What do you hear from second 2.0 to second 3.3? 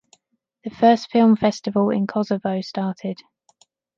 Kosovo started.